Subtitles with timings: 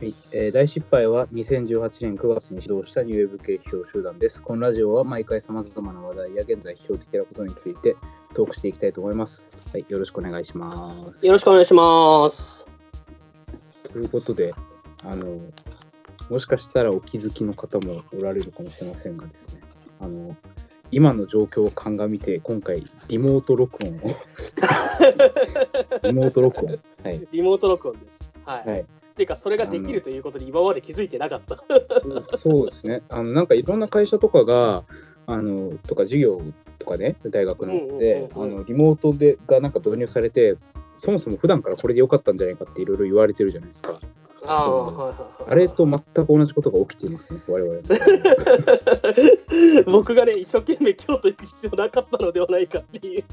[0.00, 4.40] はいえー大失敗は2018年9月に始動したニューウェブ系批評集団です。
[4.40, 7.96] このラジオは毎回さまざまな話題や現在批評的なことについて
[8.32, 9.48] トークしていきたいと思います。
[9.72, 11.26] はい、よろしくお願いします。
[11.26, 12.64] よろしくお願いします。
[13.82, 14.54] ということで、
[15.02, 15.36] あの、
[16.30, 19.62] もしかしたらお気づきの方もおられるかもしれませんがですね、
[19.98, 20.36] あの、
[20.92, 24.14] 今の状況を鑑みて、今回、リモート録音を、
[26.06, 28.32] リモート録音、はい、リモート録音です。
[28.44, 28.70] はい。
[28.70, 28.86] はい、
[29.18, 31.58] っていうか、それができるということに今まで気づいてなかった。
[32.38, 33.02] そうですね。
[33.08, 34.84] あのなんかいろんな会社とかが
[35.26, 36.40] あのとか授業
[36.78, 40.56] とかね大学なんで、あのリモートでがなんか導入されて
[40.98, 43.98] そもそも普段からこれで良かったんじゃないかっていろいろ言われてるじゃないですか。
[44.46, 45.50] あうはいはいはい。
[45.50, 47.82] あれと全く同じことが起きていますね我々。
[49.90, 53.24] 僕がね、一生懸命京都行く必要なかったのではないかっていう。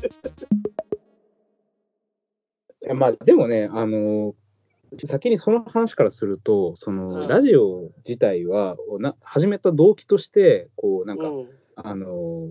[2.96, 4.36] まあでもねあの
[5.06, 12.50] 先にその話からするとその、うんラジオ自体はな始めた動機としてこうなんか、うん、あの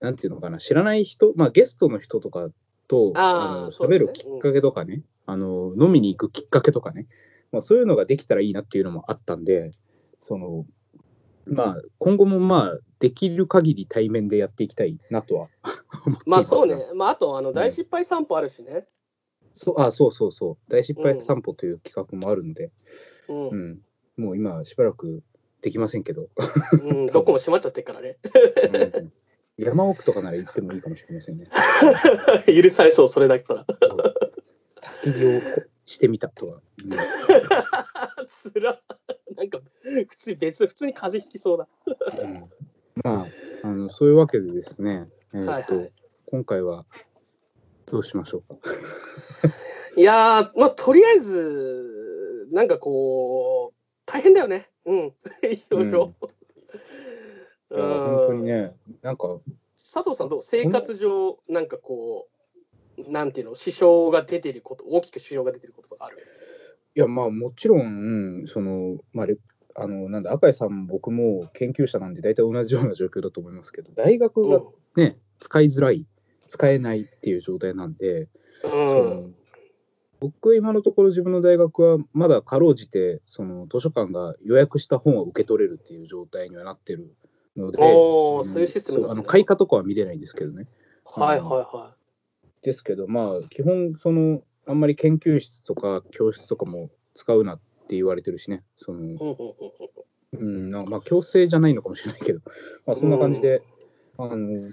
[0.00, 2.48] なんていうのかな知らない人、まあ、ゲストの人とか
[2.88, 7.06] とあーの喋るきっかけとかね、あの飲みに行くきっかけとかね、
[7.52, 9.72] まあ、そういうのができたらいいなっていうのもあったんで
[10.20, 10.66] その
[11.46, 15.48] まあ今後もまあできる限り対面でやっていきたいなとは
[16.06, 16.76] 思っていまあそうね。
[16.94, 18.86] まああと、あの大失敗散歩あるしね。
[19.56, 22.70] そうあそうそうそう大失敗散歩という企画もあるので、
[23.28, 23.48] うん。
[23.48, 23.80] うん
[24.16, 25.22] もう今しばらく
[25.60, 26.28] できませんけど、
[26.72, 28.18] うん、 どこも閉まっちゃってるからね。
[28.94, 29.12] うん
[29.58, 31.48] 山奥とかなら行ってもいいかもしれませんね。
[32.62, 33.64] 許されそう、それだったら。
[35.02, 35.40] 焚き火を
[35.86, 36.60] してみたとは。
[36.78, 36.90] うん
[38.28, 38.78] つら。
[39.34, 39.60] なんか、
[40.08, 41.68] 普通に別、普通に風邪ひきそうだ。
[42.22, 42.50] うん
[43.02, 43.26] まあ
[43.68, 45.92] あのそういうわけでですね、えーとはいはい
[46.28, 46.86] 今回は
[47.86, 48.56] どうしましょうか？
[49.96, 53.74] いやー、まあ、とりあえず、なんかこう、
[54.04, 54.68] 大変だよね。
[54.84, 54.98] うん。
[55.50, 56.14] いろいろ。
[57.70, 59.40] いや本当にね、なんか、
[59.74, 60.42] 佐藤さんどう？
[60.42, 62.28] 生活上、なんかこ
[62.98, 66.18] う、なんていうの、支障が出てること、大きく支障が出てることがある？
[66.94, 69.36] いや、まあもちろん、その、まあ、レ
[69.78, 75.02] あのなんだ赤井さんも僕も研究者なんで大体同じような状況だと思いますけど大学がうん。
[75.02, 76.06] ね、使いづらい
[76.48, 78.28] 使えないっていう状態なんで、
[78.62, 79.28] そうん。
[79.28, 79.30] の
[80.20, 87.14] 僕は今のところ自分の大学はまだかろうじてその図書館が予約した本を受け取れるっていう状態にはなってる
[87.56, 90.66] ので、そういうシステムあの開花とかは見れないんですけどね。
[91.04, 91.94] はいはいは
[92.62, 99.16] ですけどまあ基本そのあんまり研究室とか教室とかも使うなって言われてるしねその、い。
[100.32, 102.40] うんうんまあ強制じゃないのかもしれないけど、
[102.86, 103.62] まあ、そんな感じで、
[104.18, 104.70] あの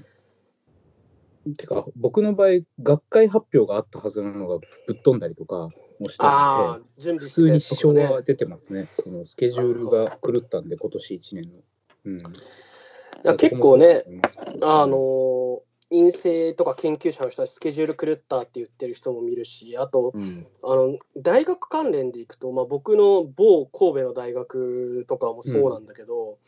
[1.57, 8.89] てか僕の場合学会発表があったはずなのがぶっ飛んだりとかもしたあ準備普通に支障はは出てますね。
[8.91, 11.59] そのスケジュールが狂ったんで今年1年の。
[12.05, 14.03] うん、結構ね、
[14.61, 20.47] あの陰性とか研究者の人はスケジュール狂ったって言ってる人も見るしあとうん。
[20.63, 26.39] あの大学関連でいくと、まあ、僕の某神戸の大学とかもそうなんだけど、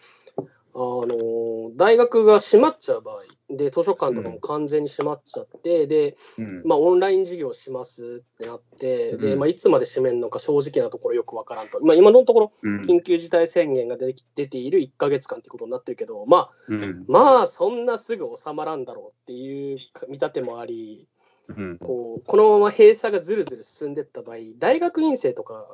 [0.77, 6.63] あの大学が閉まっちゃう場合で図書館とかも完全に閉まっちゃって、で、うん。
[6.65, 9.39] まあ、オンライン授業しますってなって、でうん。
[9.39, 12.81] まあ、いつまで閉めるのか正直なところよくわからんと、まあ、今のところうん。
[12.81, 17.05] 緊急事態宣言が出てき出ている1ヶ月間ってことになってるけどまあうん。
[17.07, 19.77] まあそんなすぐ収まらんだろうっていう
[20.09, 21.07] 見立てもあり
[21.47, 21.77] うん。
[21.77, 25.67] こうこのまま閉鎖がずるずる進んでいった場合大学院生とか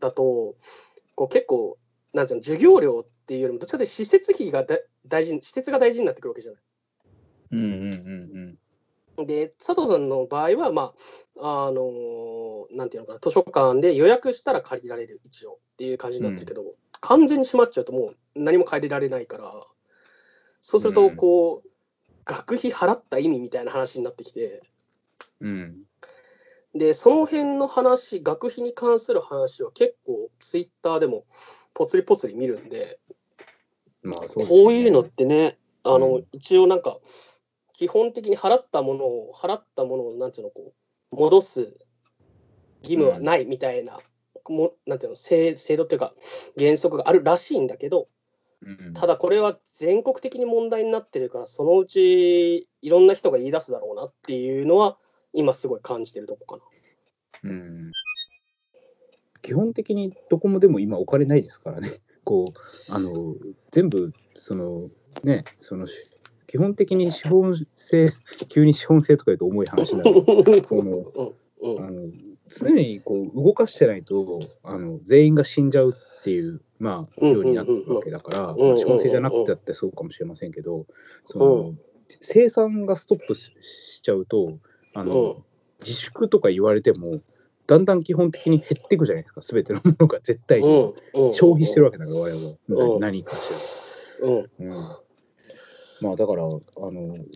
[0.00, 0.54] だと
[1.14, 1.76] こう結構
[2.14, 6.60] なんていうの授業料っていうよりもどっちかというと施設費がだ大事施設が大事になってくるわけじゃない。
[7.52, 8.58] うんうんうん
[9.26, 10.92] で佐藤さんの場合はま
[11.40, 19.54] ああのーなんていうのかな図書館で予約したら借りられる一応っていう感じになってるけど、完全に閉まっちゃうともう何も借りられないから
[20.60, 21.16] そうするとうん。
[21.16, 21.68] こう、
[22.24, 24.62] 学費払った意味みたいな話になってきて
[25.40, 25.76] うん。
[26.74, 31.24] でその辺の話学費に関する話は結構ツイッターでも
[31.72, 32.98] ぽつりぽつり見るんで
[34.06, 34.48] まあそうね。
[34.48, 36.26] こういうのってねあの、うん。
[36.32, 36.98] 一応なんか
[37.72, 40.72] 基本的に払ったものを払ったものをなんていうのこ
[41.12, 41.60] う戻す
[42.82, 43.98] 義務はないみたいな、
[44.48, 46.14] もなんていうの制制度っていうか
[46.58, 48.08] 原則があるらしいんだけど
[48.62, 48.94] うん。
[48.94, 54.96] ただこれは全国的に問題になってるからそのうちいろんな人が言い出すだろうなっていうのは
[55.32, 56.64] 今すごい感じてるとこか
[57.44, 57.50] な。
[57.50, 57.92] うん。
[59.42, 62.00] 基本的にどこもでも今お金ないですからね。
[62.26, 63.34] こうあの
[63.70, 64.90] 全部その
[65.22, 65.86] ねその
[66.48, 68.10] 基本的に資本性
[68.48, 70.62] 急に資本性とか言うと重い話になる。
[70.66, 71.32] その
[71.78, 72.10] あの
[72.48, 80.86] 常にこう動かしてないとあの全員が死んじゃうっていう、まあ、ようになってるわけだから、資本制じゃなくてだってそうかもしれませんけど、
[81.24, 81.78] そのう
[82.20, 84.58] 生産がストップししちゃうと
[84.92, 85.44] あの、うん
[85.80, 87.20] 自粛とか言われても
[87.66, 89.40] だんだん基本的に減っていくじゃないですか。
[89.40, 90.94] 全てのものが絶対に、
[91.32, 93.00] 消費してるわけだから我々は、うん。
[93.00, 93.52] 何かし
[94.20, 94.28] ら。
[94.28, 94.46] うん。
[94.60, 94.96] うん、
[96.00, 96.60] まあだからあの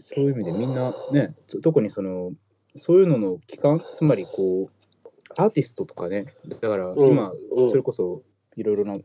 [0.03, 2.33] そういう意味でみんなねと特にその
[2.77, 6.35] そういうのの期間つまりこうアーティストとかね。
[6.47, 7.71] だからうん今、うん。
[7.71, 8.23] それこそ
[8.57, 8.97] いろいろな、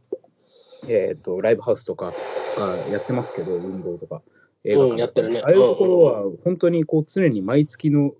[0.87, 2.13] えー、とライブハウスとか
[2.57, 4.21] がやってますけど運動とか
[4.63, 4.93] 映画館とか。
[4.93, 5.41] うんやってるね。
[5.43, 8.13] ああいうところは本当にこう常に毎月の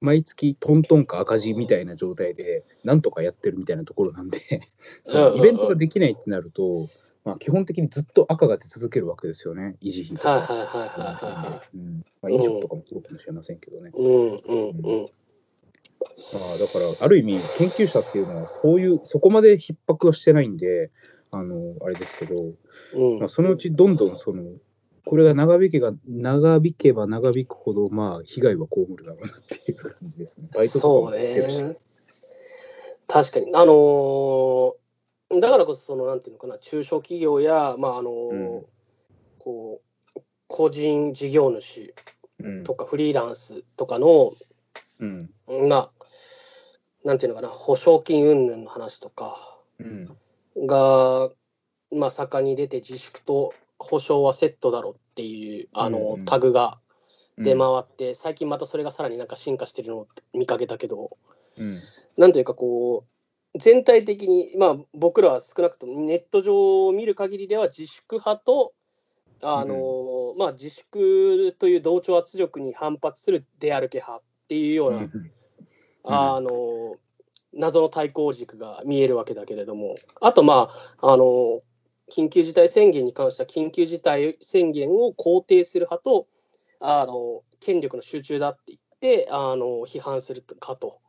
[0.00, 4.38] 毎月トントンか赤字みたいな状態でなんとかやってるみたいなところなんで
[5.04, 6.88] そのイベントができないってなると、
[7.24, 10.40] まあ、基本的にずっと赤が出続けるわけですよね維持費とか。
[12.30, 13.90] 飲食とかもそうかもしれませんけどね。
[16.34, 20.90] あ、だから、ある意味、研究者っていうのは、そういう、そこまで逼迫はしてないんで、
[21.30, 22.52] あの、あれですけど、
[22.94, 23.18] うん。
[23.18, 24.44] まあ、そのうちどんどん、その、
[25.08, 30.48] これが長引けば、長引けば長引くほど、まあ、被害は被るだろうなっていう感じですね。
[30.52, 31.16] バイトそう。
[31.16, 31.78] ね。
[33.06, 33.46] 確かに。
[33.54, 34.72] あのー
[35.40, 38.66] だからこそ、その、なんていうのかな、中小企業や、まあ、あのーうん
[39.38, 39.80] こ
[40.14, 41.94] う、個人事業主
[42.40, 44.34] うんとかフリーランスとかの、
[44.98, 45.30] うん。
[45.70, 45.90] まあ、
[47.02, 50.16] なんていうのかな、保証金云々の話とかうん。
[50.66, 51.30] が、
[51.92, 56.24] まあ、盛んに出て自粛と保証はセットだろっていう、あの、うんうん。
[56.24, 56.78] タグが
[57.38, 61.16] 出ま回って、最近またそれがさらになんか進化してるのを見かけたけど、
[61.56, 61.80] うん。
[62.16, 68.72] なんというかこう全体的に、まあ、僕らは少なくともネット上を見る限りでは自粛派と
[69.42, 75.08] あの、まあ、自粛という同調圧力に反発する出歩け派っていうような、
[76.04, 76.96] あの
[77.54, 79.96] 謎の対抗軸が見えるわけだけれども。
[80.20, 80.70] あとま
[81.00, 81.62] ああの
[82.14, 86.26] 緊急事態宣言に関しては緊急事態宣言を肯定する派と
[86.80, 91.00] あの権力の集中だって言ってあの批判するかと、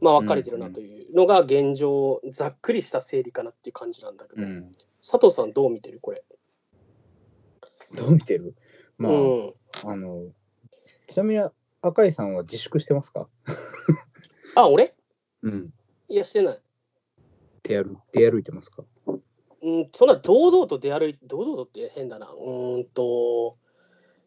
[0.00, 4.72] まあ、分かれてるなというのが現状ざっくりした整理かなっていう感じなんだけど、うん。
[5.02, 6.22] 佐藤さんどう見てるこれ？
[7.94, 8.54] どう見てる？
[8.98, 9.54] まあ、うん、
[9.84, 10.30] あの、
[11.08, 11.42] ちなみに
[11.80, 13.28] 赤井さんは自粛してますか？
[14.56, 14.94] あ俺？
[15.42, 15.72] うん。
[16.08, 16.58] いやしてない。
[17.62, 18.84] 出歩出歩いてますか？
[19.62, 22.26] うん、そんな堂々と出歩い堂々とって変だな。
[22.26, 23.56] うーんと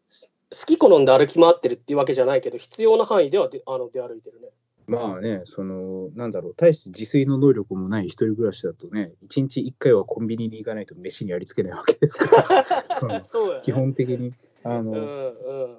[0.08, 4.48] す好き好んで歩き回ってるっていうわけじゃないけど必要な範囲ではであの出歩いてるね。
[4.86, 13.60] まあね、その、なんだろう、大して自炊の能力もない一人暮らしだとね、一日一回はコンビニに行かないと飯にありつけないわけですから、 そうね。
[13.62, 15.02] 基本的に、あの、うんう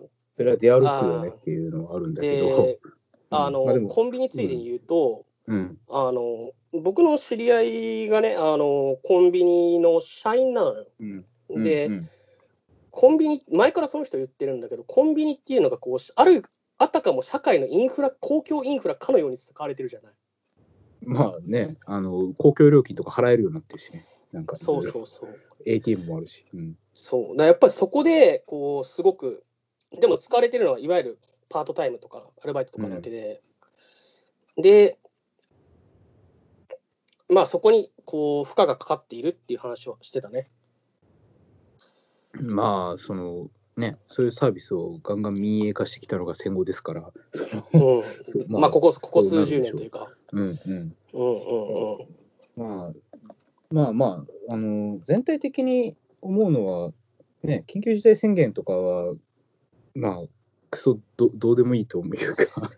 [0.05, 2.79] ん、それは出歩くよねっていうのはあるんだけど、で
[3.29, 10.87] あの、まあコンビニついでに言うと、うん、あの僕の知り合いがねあのコンビニの社員なのよ。
[10.99, 12.09] うん、うんで、うん。
[12.91, 16.45] コンビニ前からその人言ってるんだけどコンビニっていうのがこうある
[16.77, 20.13] あたかも社会のインフラ公共インフラかのように使われてるじゃない。
[21.05, 25.39] まあね、あの、公共料金とか払えるようになってるしね、なんか、そうそうそう。
[25.65, 27.37] ATM もあるし、うん、そう。
[27.37, 29.43] だやっぱりそこでこうすごく
[29.99, 31.19] でも使われてるのはいわゆる
[31.49, 33.41] パートタイムとかアルバイトとかなわけで、
[34.57, 34.97] で
[37.29, 40.49] まあそこにこう負荷がかかっているっていう話をしてたね。
[42.33, 47.11] まあ、その、ね、そういうサービスをガンガン民営化してきたのが戦後ですから、
[47.73, 47.79] うん。
[47.79, 50.11] そうまあここここ数十年というか。
[50.31, 50.95] うんうん、うん。
[51.13, 51.35] うん
[51.97, 52.07] うん
[52.55, 52.91] まあ、
[53.69, 56.91] まあまあ、あの、全体的に思うのは、
[57.43, 59.13] ね、緊急事態宣言とかは、
[59.93, 60.23] まあ、
[60.69, 62.71] クソどどうでもいいというか、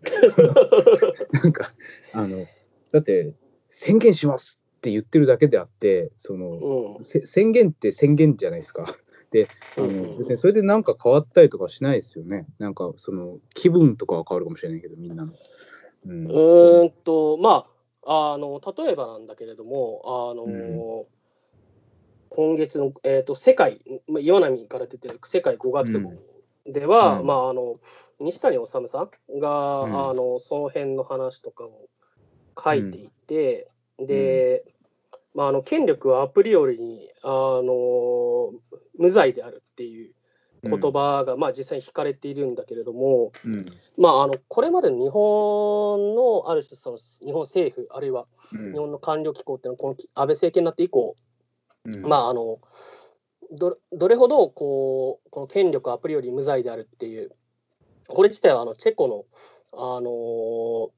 [1.32, 1.72] なんか、
[2.14, 2.46] あの、
[2.92, 3.34] だって、
[3.80, 7.04] 宣言しますって言ってるだけであって、その、うん。
[7.04, 8.86] せ宣言って宣言じゃないですか。
[9.32, 10.18] で、あうん。
[10.18, 12.48] 別にそれでなんか変わったりとかしないですよね。
[12.58, 15.34] なんか、その、気分とかは変わるかもしれないけど、みんなの。
[16.08, 16.26] うん。
[16.26, 17.66] うーんとま
[18.06, 21.06] ああの例えばなんだけれどもあの、うん。
[22.30, 26.14] 今月の、えー、と世界まあ岩波から出てる世界5月号
[26.66, 27.28] では、うん。
[27.28, 27.80] まああの
[28.20, 28.90] 西谷治さんが、
[29.82, 30.10] うん。
[30.10, 31.90] あのその辺の話とかを
[32.62, 33.70] 書いていて、
[34.00, 34.64] で、
[35.34, 38.52] まあ、あの権力はアプリよりにあの
[38.98, 40.14] 無罪であるっていう
[40.64, 43.66] 言葉が、まあ、実際に引かれているんだけれども、うん。
[43.98, 48.72] まあ、あのこれまでの日本のある種その日本政府あるいはうん。
[48.72, 51.16] 日本の官僚機構っていうのはこの安倍政権になって以降、
[51.86, 52.02] うん。
[52.02, 52.60] まああの
[53.52, 57.32] どどれほどこうこの権力アプリより無罪であるっていう
[58.08, 59.26] これ自体はあのチェコの、
[59.74, 60.90] あの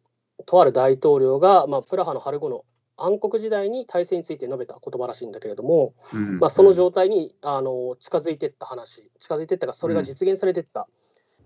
[0.45, 2.65] とある大統領が、まあ、プラハの春後の
[2.99, 6.39] 暗黒時代に体制について述べた言葉らしいんだけれども、うん。
[6.39, 10.87] まあ、その状態にあの近づいていった話近づいていったかそれが実現されていった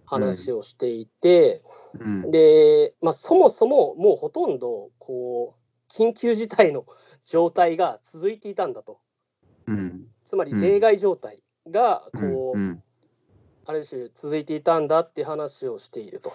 [0.06, 1.64] 話をしていて、
[2.00, 2.32] うん。
[2.32, 6.86] で、まあ、そもそももうほとんどこう緊急事態の
[7.26, 9.00] 状態が続いていたんだと。
[9.68, 10.08] うん。
[10.26, 10.62] つまりうん。
[10.62, 12.84] 例外状態がうんこう、うん。
[13.66, 16.34] ある種続いていたんだって話をしていると。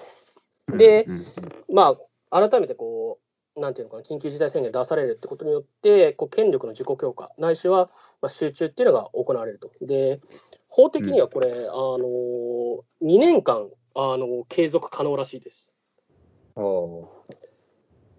[0.71, 1.27] でうん。
[1.73, 1.97] まあ
[2.31, 3.19] 改めてこ
[3.57, 9.71] うなんていうのかな緊急事態宣言出されるってことによってこう権力の自己強化ないしはまあ集中っていうのが行われると。
[9.81, 10.21] で
[10.69, 15.71] 法的にはこれ、あの2年間あの継続可能らしいです。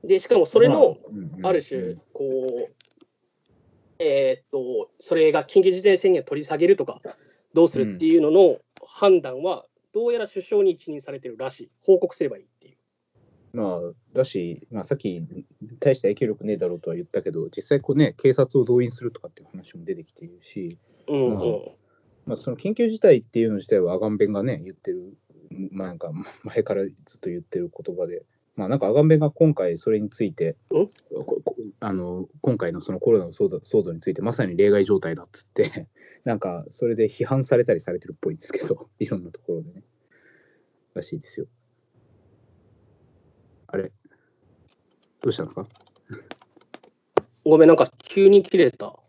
[0.03, 2.73] でしかもそれのうんうんある種こう
[3.99, 7.01] えーっとそれが緊急事態宣言取り下げるとか
[7.53, 12.45] どうするっていうのの判断はどうやら首相に一任されてるらしい報告すればいい。
[13.53, 13.79] まあ、
[14.13, 15.25] だし、まあ、さっき、
[15.79, 20.77] 大した影響力ねえだろうとは言ったけど、実際こう、ね、警察を動員するとかっていう話も出てきているし、
[22.25, 25.17] まあ、その緊急事態っていうの自体はアガンベンがね、言ってる、
[25.71, 26.11] まあ、なんか
[26.43, 28.23] 前からずっと言ってる言葉で、
[28.55, 30.57] まあ、なんかアガンベンが今回それについて、
[31.79, 35.87] あの今回のそのコロナの騒動騒動についてまさに例外状態だっつって、
[36.25, 39.83] なんかそれで批判されたりされてるっぽいですけど、 いろんなところでね。
[40.93, 41.47] らしいですよ。
[43.71, 43.91] あれ
[45.21, 45.67] どうしたんですか？
[47.45, 48.87] ごめん、なんか急に切れた。
[48.87, 49.03] こ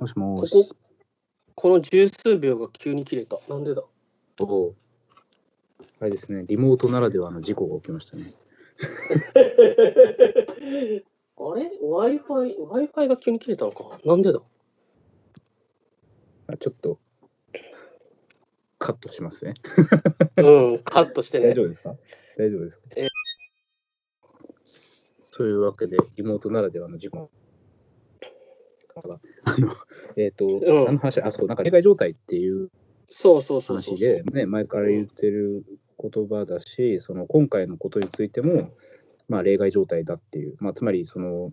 [0.00, 0.50] もしもし。
[0.52, 0.68] こ、
[1.54, 3.38] この十数秒が急に切れた。
[3.48, 3.82] なんでだ？
[4.40, 4.74] おう
[6.00, 8.34] あれですね、リモートならではの事故が起きましたね。
[11.38, 14.40] あれ ?Wi-Fi、Wi-Fi が急に切れたのかなんでだ？
[16.48, 16.98] あちょっと
[18.86, 19.54] カットしますね。
[20.36, 21.54] うん、カットしてね大。
[21.54, 21.96] 丈夫ですか？
[22.38, 23.06] 大丈夫ですか、え
[25.22, 27.30] そういうわけで、リモートならではの事故。
[28.94, 29.70] あの、
[30.16, 32.70] えっ、と、ん何の話あ、そう、なんか例外状態っていう
[33.08, 35.64] そうそうそうそう話で、ね、前から言ってる
[36.00, 38.70] 言葉だし、その今回のことについても、
[39.28, 41.52] まあ、例外状態だっていう、まあ、つまりその、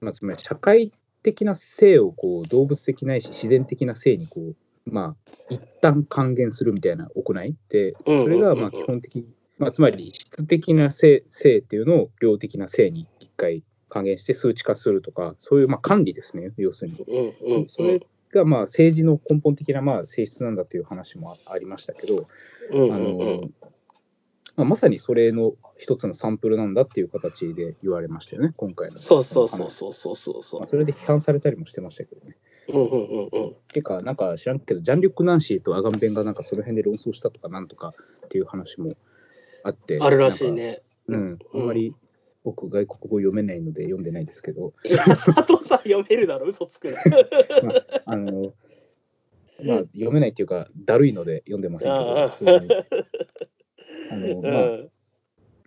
[0.00, 4.56] まあ、つまり社会的な性をこう動物的ないし自然的な性にこう、
[4.90, 9.26] まあ、一旦還元するみたいな行いで、うんそれがまあ基本的、
[9.58, 17.66] まあ、つまり質的な性性っていうのを量的な性に一回還元して数値化するとか、そういうまあ管理ですね、要するに。
[17.68, 18.00] そそれ
[18.32, 22.28] がまあ政治の根本的なまあ性質なんだという話もあありましたけど、
[22.72, 23.50] うんあの
[24.56, 28.98] まあ、まさにそれの一つのサンプルなんだっていう形で言われましたよね、今回の。
[28.98, 32.36] そうそうそう話そうそうそうそまあ、それで批判されたりもしてましたけどね。
[32.70, 32.76] う。
[32.76, 33.54] うんうんうんうん。
[33.68, 37.94] ていうか、なんか知らんけど、ジャン・リュック・ナンシーとアガンベンがなんかその辺で論争したとかなんとか
[38.26, 38.94] っていう話も
[39.64, 39.98] あって。
[40.00, 40.52] あるらしい。
[40.52, 40.82] ね。
[41.08, 41.94] うん、あんまり
[42.44, 46.98] 僕、外国語読めないので読んでないですけど、 いや、佐藤さん読めるだろ、嘘つくな。
[48.06, 48.54] あの、
[49.64, 52.56] まあ、読めないっていうか、だるいので読んでませんああけど、
[54.10, 54.90] あの、まあ、うん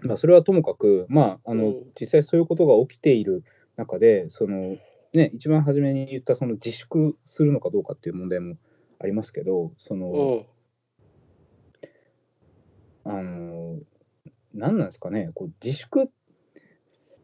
[0.06, 3.44] まあ、それはともかく、まああのうん実際そういうことが起きている
[3.78, 4.78] 中でその、
[5.14, 8.56] ね、一番初めに言ったその自粛するのかどうかっていう問題も
[9.00, 10.46] ありますけどその、うん
[13.06, 13.80] あの
[14.54, 16.10] 何なんですかねこう自粛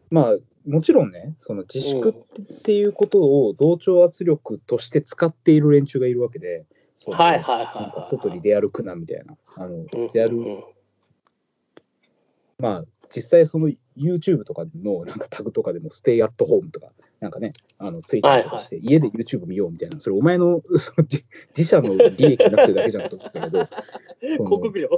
[0.10, 0.36] まあ
[0.67, 6.65] もちろんねその自粛っていうことを同調圧力として使っている連中がいるわけで、
[7.08, 8.10] はいはいはいなんかはい。
[8.10, 10.63] 外に出歩くなみたいなあのうん出歩うんうん
[12.60, 21.24] まあ、実際その YouTube とかのなんかタグとかでも、ステイアットホームとか、なんかね、あのツイートとかして、家で YouTube 見ようみたいな、それお前の その自
[21.56, 23.68] 自社の利益になってるだけじゃんと思ったけど、
[24.20, 24.90] 広告料。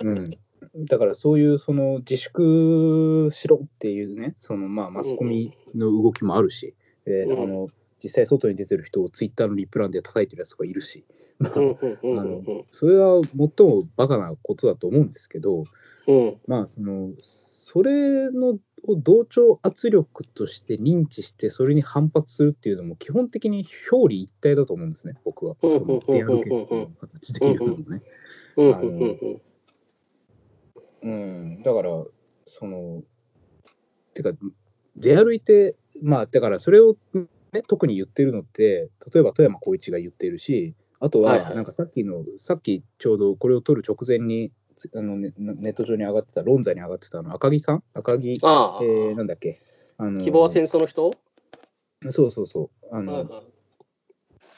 [0.00, 0.38] うん。
[0.86, 7.42] だからそういうその自粛しろっていうね、そのまあマスコミの動きもあるし、でうん。
[7.42, 7.68] あの
[8.02, 11.04] 実際外に出てる人をツイッターのリプランで叩いてるやつとかいるし、
[11.38, 12.44] まあうんうんうんうん。
[12.46, 15.64] うんそれは最もバカなことだと思うんですけど、
[16.08, 16.36] うん。
[16.46, 25.56] まあそのそれのを同調圧力として認知してそれに反発するっていうのも基本的に表裏一体だと思うんですね僕は。
[25.60, 28.02] そうんうんうんうんのリアル結構の形で言うのもね。
[28.56, 29.40] うんうんうん
[31.04, 31.90] うん、だから
[32.46, 33.02] その
[34.14, 34.32] てか
[34.96, 36.96] 出歩いてまあだからそれを、
[37.52, 44.61] ね、特に言ってるのって例えば富山光一が言ってるしあとはいはいはなんかさっきの、さっきちょうどこれを撮る直前につ
[44.94, 47.82] あのネネット上に上がってた論座に上がってたあの赤木さん？
[47.94, 49.60] 赤木、ああ、えーなんだっけ？
[49.98, 51.12] あの希望は戦争の人？
[52.10, 52.86] そうそうそう。
[52.94, 53.42] あの、はいはい。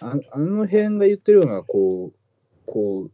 [0.01, 2.19] ああの辺が言ってるようなこう
[2.67, 3.11] こう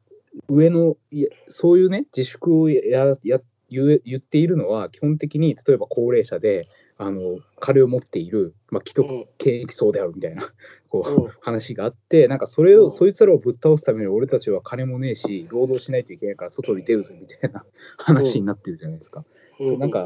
[0.49, 6.69] 上のいやそういうね自粛をやや言え言っているのは基本的に例えば高齢者で
[7.03, 10.53] あの金を持っている、まあ、既得うん権益層であるみたいな
[10.91, 11.31] こう、うん。
[11.41, 12.91] 話があってなんかそれを、うん。
[12.91, 17.65] そいつらをぶっ倒すために俺たちは金もねえし労働しないといけないから外に出るぜみたいな
[17.97, 19.25] 話になってるじゃないですか。
[19.59, 19.79] うん。
[19.79, 20.05] なんか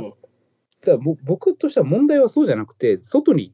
[0.83, 3.53] だ僕としては問題はそうじゃなくて外に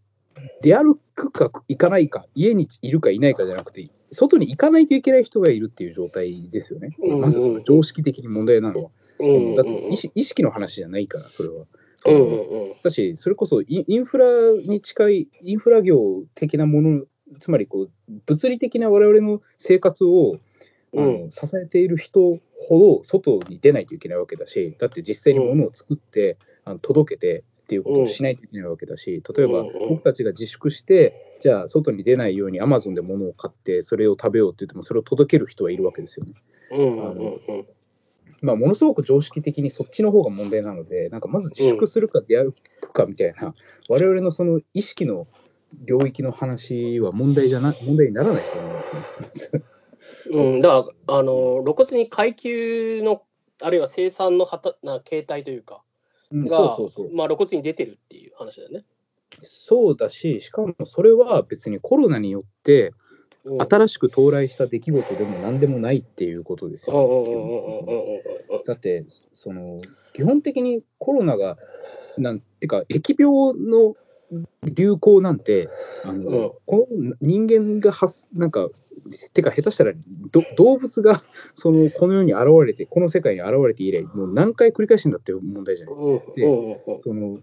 [0.61, 6.94] 出歩くか行かないか家にいるかいないかじゃなくて外に行かないといけない人がいるっていう状態ですよね。
[6.99, 7.20] うん。
[7.23, 8.90] まずその常識的に問題なのは。
[9.18, 9.54] うん。
[9.54, 11.64] だって意識の話じゃないからそれは。
[12.07, 12.75] うんうんうん。
[12.83, 14.26] だしそれこそインフラ
[14.66, 17.04] に近いインフラ業的なもの
[17.38, 20.37] つまりこう物理的な我々の生活を
[20.92, 22.38] う支えている人
[22.69, 29.88] ほど外に出ないといけないわけだしだって実際に物を作って、あの届けてっていうことをしないといけないわけだし例えばうんうん。
[29.90, 36.33] 僕たちが自粛してじゃあ外に出ないようにアマゾンで物を買ってそれを食べようって言ってもそれを届ける人はいるわけですよね。
[36.73, 37.66] うんうんうん
[38.42, 43.54] まあ、ものすごく常識的にそっちの方が問題なので、なんかまず自粛するか出歩くかみたいな、
[43.88, 45.26] 我々のその意識の
[45.85, 48.80] 領域の話は問題じゃな問題にならないと思いま
[49.32, 49.62] すね。
[50.32, 53.23] うん、だからあの露骨に階級の
[53.62, 55.82] あるいは生産のはたな形態というか
[56.30, 56.59] うんが。
[57.14, 58.85] まあ、露骨に出てるっていう話だよね。
[59.42, 62.94] そうだし、しかもそれは別にコロナによってうん
[63.59, 68.23] 新しく到来した出来事でも何でもないっていうことですよ。
[68.66, 69.04] だって
[69.35, 69.80] その
[70.12, 71.57] 基本的にコロナが
[72.19, 73.95] なんてか疫病の
[74.62, 75.69] 流行なんて
[76.04, 76.52] あの、うん。
[76.66, 78.69] この人間が発なんか
[79.33, 79.92] てか下手したら
[80.30, 81.23] ど動物が
[81.57, 85.95] そのこの世に現れてこの世界に現れて以来もう何回繰り返してんだっていう問題じゃない。
[85.95, 87.38] うんうんうんその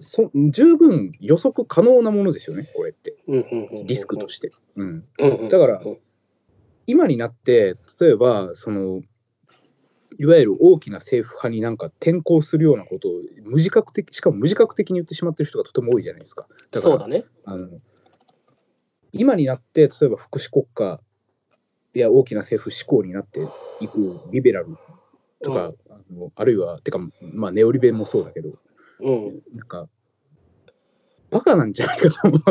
[0.00, 4.50] そ十分予測可能なものですよねこれってうんうんうんリスクとして。
[4.76, 5.82] うんうんうんだから
[6.86, 9.02] 今になって例えばその
[10.18, 13.12] いわゆる大きな政府派になんか転向するようなことを
[13.42, 16.46] 無自覚的しかも無自覚的に言ってしまってる人がとても多いじゃないですか。
[16.70, 17.24] だからそうだね。
[17.44, 17.68] あの
[19.12, 21.00] 今になって例えば福祉国家
[21.92, 23.40] や大きな政府志向になって
[23.80, 24.76] いくリベラル
[25.42, 28.50] とか、あのあるいはてかまあネオリベもそうだけど
[29.00, 29.88] うん、なんか
[31.30, 32.40] バカなんじゃないかと思う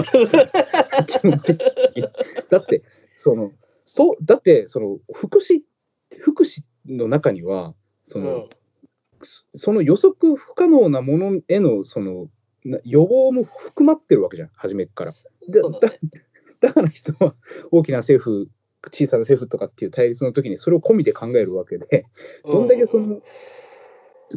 [2.49, 2.83] だって
[3.15, 3.53] その
[3.85, 5.61] そうだってその福祉
[6.19, 7.73] 福祉の中には
[8.07, 8.49] その、うん。
[9.55, 12.29] その予測不可能なものへのその
[12.63, 15.11] な予防も含まってるわけじゃん初めっから。
[15.11, 15.17] だ
[15.61, 15.79] だね。
[15.79, 15.89] だ
[16.67, 17.35] だから人は
[17.71, 18.49] 大きな政府
[18.91, 22.05] 小さな政府とかっていう対立の時にそれを込みで考えるわけで
[22.45, 23.21] どんだけその、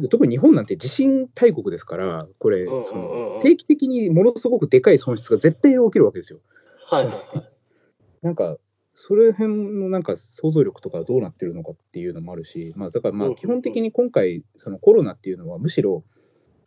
[0.09, 2.79] 特に日本なんて地震大国ですからこれ、うんうんうん。
[2.79, 6.39] うんその定期的にものすごくでかい損失が絶対起きるわけですよ。
[6.85, 7.49] はいはいはい。
[8.21, 8.57] なんか
[8.93, 16.03] それ辺のなんか想像力とかどうなってるのかっていうのもあるし、まあ、だからまあ基本的に今回そのコロナっていうのはむしろ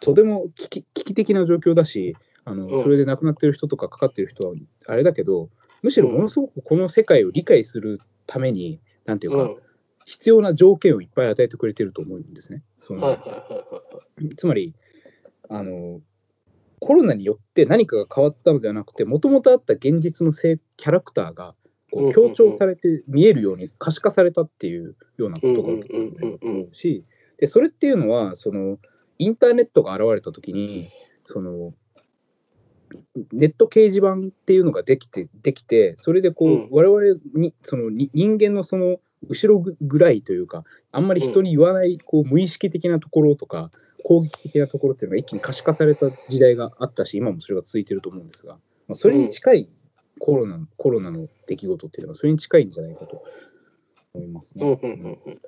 [0.01, 2.83] とても危機危機的な状況だしあのうん。
[2.83, 4.55] それで亡くなってる人とかかかってる人は
[4.87, 5.49] あれだけど
[5.83, 9.57] むしろものすごくこの世界を理解するためになんていうか、うん
[10.05, 12.63] 必要な条件をいっぱい与えてくれてると思うんですね。
[12.81, 13.19] その
[14.37, 14.75] つまり
[15.49, 16.01] あの
[16.81, 21.55] コロナによって何かが変わったのではなくてもともとあった現実のせいキャラクターが
[21.91, 27.05] こう強調されて見えるように可視化されたっていうようなことが起きてると思うし
[27.39, 28.79] でそれっていうのはその
[29.19, 30.91] インターネットが現れた時に
[31.25, 31.73] その
[33.33, 36.69] ネット掲示板っていうのができてできてそれでこう、うん。
[36.71, 43.71] 我々にそのに人間のその後ろぐぐらいというかあんまり人に言わないこう無意識的なところとか
[44.05, 48.55] 攻撃的なところっていうのが一気に可視化された時代があったし今もそれが続いてると思うんですが、
[48.87, 49.69] まあ、それに近い
[50.19, 53.25] コロナ,、コロナの出来事っていうのはそれに近いんじゃないかと
[54.15, 54.79] 思いますうんね。
[54.83, 55.41] うんうんうん。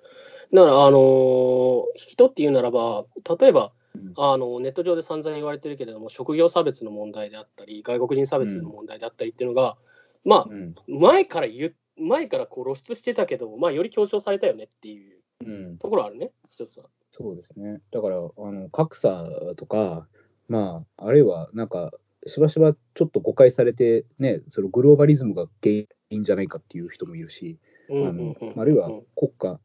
[0.52, 3.06] だから、あのー人っていうならば、
[3.40, 4.12] 例えばうん。
[4.16, 9.76] あのネット上で散々言われてるけれども、職業差別の問題であったり、外国人差別の問題であったりっていうのが、
[10.24, 10.74] まあ、うん。
[10.88, 15.78] 前から言う前からこう露出してたけども、まあ、より強調されたよねっていううん。
[15.78, 16.86] ところあるね、一つは。
[17.12, 17.80] そうですね。
[17.90, 20.06] だから、あの格差とか、
[20.48, 21.92] まあ、あるいは、なんか、
[22.26, 29.60] しばしばちょっと誤解されて、ね、そのグローバリズムが原因じゃないかっていう人もいるし、うんあうんうんのあるいは国家、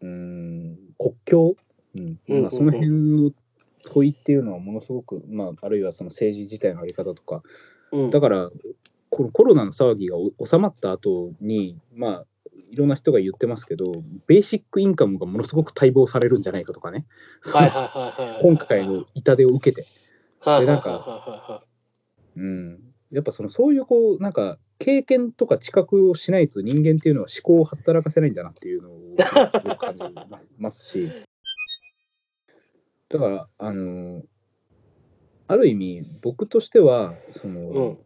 [0.00, 1.56] うーん、国境、
[1.94, 2.42] うんうん。
[2.42, 3.30] まあ、その辺の
[3.84, 7.42] 問いっていうのはものすごく、まあ、あるいはその政治自体のあり方とか、
[7.92, 8.10] うん。
[8.10, 8.50] だから、
[9.10, 12.24] このコロナの騒ぎがお収まった後に、まあ、
[12.70, 17.06] いろんな人が言ってますけど、ベーシックインカムがものすごく待望されるんじゃないかとかね、
[17.42, 18.42] はいはいはいはいはい。
[18.42, 19.86] 今回の痛手を受けて、
[20.44, 21.64] でなんかは
[22.36, 30.02] うん、やっぱそのそういうこう、なんか経験とか知覚をしないと人間っていうのは思考を働かせないんだなっていうのを感じ
[30.58, 31.10] ますし、
[33.08, 34.22] だから、あの、
[35.48, 37.98] ある意味、僕としては、その、うん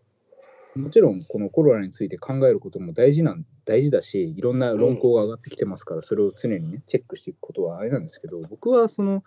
[0.77, 9.25] もちろんこのコロナについて考えることも大事なん大事だし、いろんな論考が上がってきてますから、それを常にね、チェックしていくことはあれなんですけど、僕はその、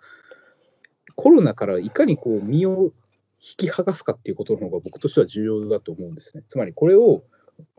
[1.15, 2.91] コロナからいかにこう身を
[3.39, 6.43] 引き剥がすかっていうことの方が僕としては重要だと思うんですね。
[6.47, 7.23] つまりこれを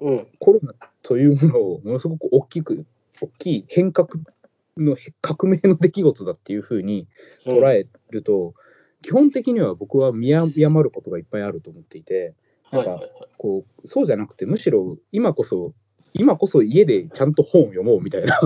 [0.00, 2.84] うんコロナというものをものすごく大きく、
[3.20, 4.08] 大きい変革
[4.76, 7.06] の革命の出来事だっていうふうに
[7.46, 8.54] 捉えると、
[9.02, 12.34] 基本的には僕は見誤ることがいっぱいあると思っていて、
[12.74, 13.00] なんか
[13.38, 15.72] こうそうじゃなくて、むしろ今こそ、
[16.12, 18.38] 今こそ家でちゃんと本を読もうみたいな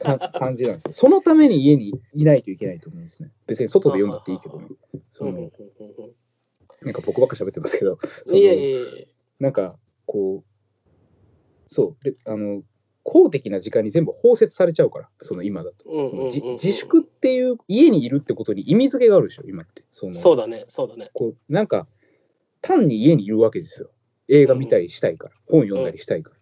[0.00, 0.92] か感じなんですよ。
[0.92, 3.30] そのために家にいないといけないと思うんですね。
[3.46, 4.68] 別に外で読んだっていいけどね。
[5.12, 5.50] その
[6.82, 8.88] なんか僕ばっか喋ってますけど、そのいやいやいや
[9.40, 10.92] なんかこう、
[11.66, 12.62] そう、であの
[13.08, 16.58] 公的な時間に全部包摂されちゃうから、その今だと。
[16.60, 19.82] 自粛っていう、家にいるってことに意味付けがあるでしょ、今って。
[19.92, 21.10] そのそうだね、そうだね。
[21.14, 21.86] こうなんか、
[22.60, 23.90] 単に家にいるわけですよ。
[24.28, 26.36] 映画見たりしたいから、本読んだりしたいから。
[26.36, 26.38] うん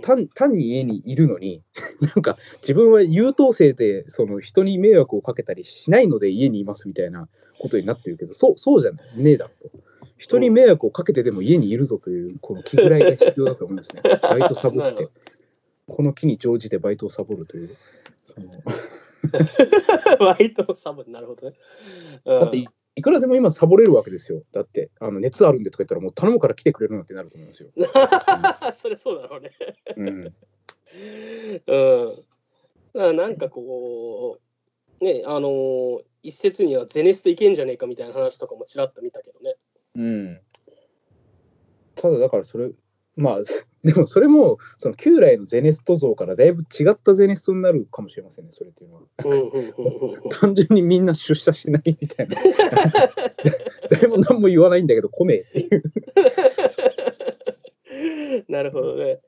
[0.00, 1.62] 単単に家にいるのに、
[2.14, 9.76] なんか自分は優等生でその人に迷惑をかけたりしないので家にいますみたいなことになってるけど、そうそうじゃねえだろと。
[10.18, 14.02] 人に迷惑をかけてでも家にいるぞというこの気ぐらいが必要だと思うんですね。
[14.22, 15.08] バイトサボって
[15.88, 17.76] この機に乗じてバイトをサボるという。
[18.24, 18.62] その
[20.20, 21.56] バイトサボなるほどね。
[22.24, 22.64] うんだって
[22.96, 24.42] いいくらでも今サボれるわけですよ。
[24.52, 27.70] だってあの熱あるんでとか言ったらもう頼むから来てくれるなんてなると思うんですよ。
[28.74, 29.52] それそうだろうね。
[29.96, 30.34] うん、
[32.96, 33.16] うん。
[33.16, 34.38] なんかこ
[35.00, 39.56] う、ね、あのー一説にはゼネストいけんじゃねえかみたいな話とかもちらっと見たけどね。
[39.96, 40.40] うん。
[41.96, 42.70] ただだからそれ、
[43.16, 43.40] まあ、
[43.84, 49.02] でもそれも、その旧来のゼネスト像からだいぶ違ったゼネストになるかもしれませんね、それっていうのは。
[50.40, 52.36] 単純にみんな出社しないみたいな。
[53.90, 55.82] 誰も何も言わないんだけど来ねえっていう。
[58.48, 59.20] なるほどね。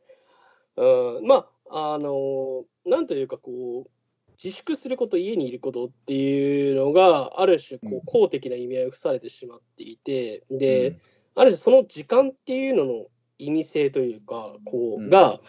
[0.77, 3.90] うん、まあ、あのーなんというかこう、
[4.33, 10.99] 自粛すること、家にいることっていうのが、ある種こうんう公的な意味合いを付されてしまっていて、で、
[11.35, 13.07] ある種その時間っていうのの
[13.38, 15.40] 意味性というか、こうが、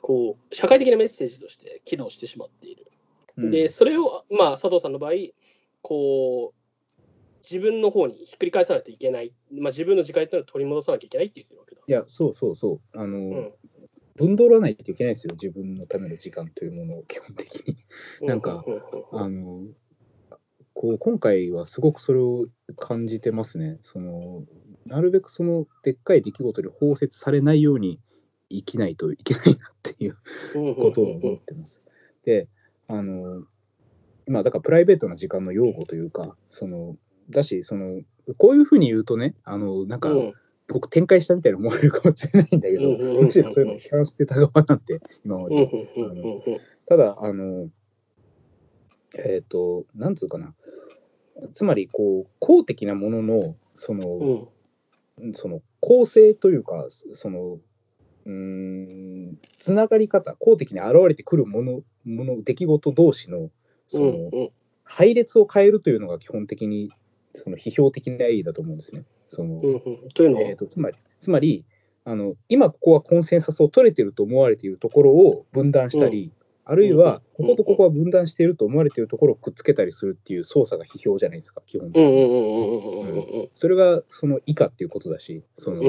[0.00, 2.86] こう、社会的なメッセージとして機能してしまっている。
[3.36, 5.12] うんで、それを、まあ、佐藤さんの場合、
[5.80, 7.00] こう、
[7.42, 11.80] 自分の方にひっくり返さないといけない、まあ、自分の時間っていうのを取り戻さなきゃいけないって言ってるわけだ。
[11.86, 12.98] いや、そうそうそう。
[12.98, 13.52] あの、うん
[14.16, 17.76] 分取らないといけないですよ、自分のための時間というものを基本的に。
[18.20, 18.64] なんか
[19.12, 19.62] あの
[20.74, 23.78] こう今回はすごくそれを感じてますね。
[23.82, 24.44] その
[24.86, 27.98] なるべくそのでっかい出来事に包摂されないように
[28.50, 30.16] 生きないといけないなっていう
[30.76, 31.82] ことを思ってます。
[32.24, 32.48] で、
[32.88, 33.44] あの、
[34.26, 36.96] まあだからプライベートな時間の用語というか、その、
[37.30, 38.02] だし、その、
[38.36, 40.32] こういうふうに言うとね、あの、なんか、うん。
[40.68, 42.88] 僕展開したみたいに思われるかもしれないんだけど、
[43.20, 46.60] むしろそういうのを批判してた側なんて、今まうんで。
[46.86, 47.68] ただ、あの、
[49.18, 50.54] えっ、と、なんつうかな、
[51.52, 54.48] つまり、こう、公的なものの、その、うん
[55.34, 57.58] その構成というか、その、
[58.24, 63.50] うーん、つながり方、公的に現れてくるもの、もの出来事同士の、
[63.88, 64.50] その、うんうん。
[64.84, 66.90] 配列を変えるというのが基本的に、
[67.34, 69.04] その批評的な意義だと思うんですね。
[69.28, 70.08] その、うんうん。
[70.14, 71.64] というのは、えー、とつまり、つまり
[72.04, 76.32] あの、今ここはコンセンサスを取れていると思われているところを分断したり、
[76.64, 83.50] あるいはうんこことここは分断していると思われているところをくっつけたりするっていう操作が批評じゃないですか、基本的に。
[83.56, 85.84] それがその以下っていうことだし、そのつ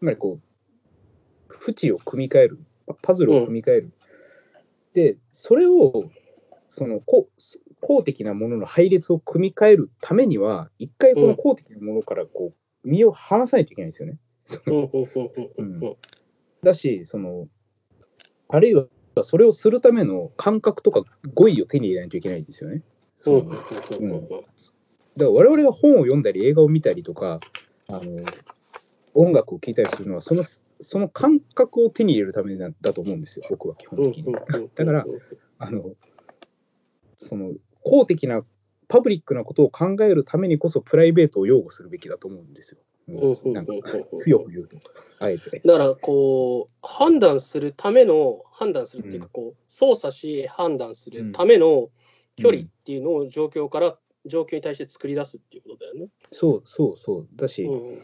[0.00, 2.58] まりこう、縁を組み替える、
[3.02, 3.92] パズルを組み替える。
[4.94, 6.10] で、それを、
[6.68, 7.28] その公
[7.80, 12.52] 公的なものの配列を組み替えるためには、一回この公的なものからこ
[12.84, 14.18] う身を離さないといけないんですよね。
[15.58, 15.80] うん。
[16.62, 17.48] だし、その、
[18.48, 18.86] あるいは
[19.22, 21.02] それをするための感覚とか
[21.34, 22.82] 語彙を手に入れないといけないんですよね。
[25.16, 27.40] だから我々が本を読んだり映画を見たりとか、
[27.88, 28.00] あの
[29.14, 30.42] 音楽を聴いたりするのはその、
[30.80, 34.32] その感覚を手に入れるためだだと思うんですよ、僕は基本的に。
[34.74, 35.04] だから
[35.58, 35.94] あの、
[37.18, 38.44] その公的な
[38.92, 42.78] パブリックなことを考えるためにこそプライベートを擁護するべきだと思うんですよ。
[43.08, 43.72] うんなんか
[44.18, 44.76] 強く言うと、
[45.18, 45.62] あえて。
[45.64, 51.88] だからこう判断するための判断するっていうかこう操作し判断するための
[52.36, 56.08] 距離っていうのを状況から状況に対して作り出すっていうことだよね。
[56.30, 57.28] そうそうそう。
[57.34, 57.98] だし、うん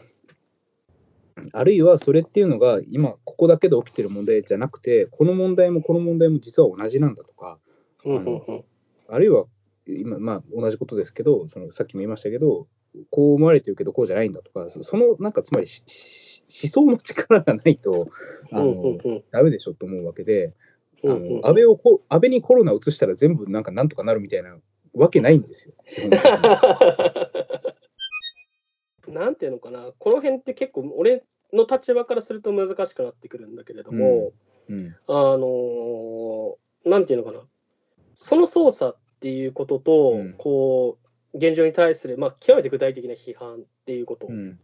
[1.53, 7.59] あるいはそれっていうのが今ここだけで起きてる問題じゃなくてこの問題もこの問題も実は同じなんだとか
[9.07, 9.45] あるいは
[9.97, 12.67] 今まあ同じことですけどそのさっきも言いましたけど
[13.09, 18.09] こう思われてるけどこうじゃないんだとかそそのなんかつまり思想の力がないと
[18.51, 19.23] あの、うんうんうん。
[19.31, 20.53] ダメでしょと思うわけで、
[21.03, 21.45] あうんうん。
[21.45, 24.57] 安倍をこ安倍にコロナ移したら全部なんかなんとかなるみたいな
[24.93, 25.73] わけないんですよ。
[29.07, 29.91] なんていうのかな。
[29.97, 31.23] この辺って結構俺
[31.53, 34.33] の立場からすると難しくなってくるんだけれども、
[34.67, 34.95] うん。
[35.07, 37.41] あのーなんていうのかな。
[38.15, 40.35] その操作っていうことと、うん。
[40.37, 40.97] こ
[41.33, 44.59] う現状に対する、まあ、極めて具体的な批判っていうことっうん。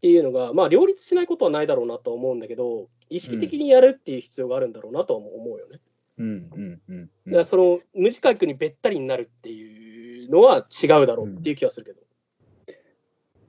[0.00, 5.80] ていうのが、まあ、両立しないことはないだろうなとは思うんだけど意識的にやるっていう必要があるんだろうなとは思うよね。
[6.18, 6.26] うん。
[6.26, 6.80] うん。
[6.88, 7.00] うん。
[7.00, 12.00] うだからんその無自覚にべったりになるっていうのは違うだろうっていう気がするけど。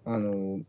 [0.05, 0.61] あの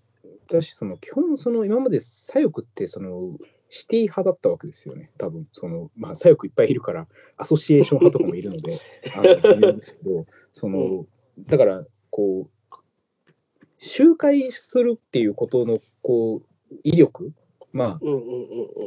[0.49, 3.39] 私その基本その今まで左翼ってその
[3.71, 7.07] シティ派だったわけですよね多分そのまあ左翼いっぱいいるから
[7.37, 8.79] アソシエーション派とかもいるので
[9.17, 11.07] あの言うんですけどその
[11.47, 12.75] だからこう
[13.79, 17.33] 集会するっていうことのこう威力
[17.73, 18.01] まあ。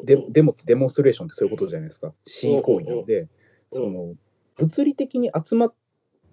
[0.04, 2.14] デデモってデモンストレーションってそういうことじゃないですか。
[2.26, 3.30] 市行為なので、うん
[3.72, 4.16] その
[4.58, 5.74] 物理的に集ま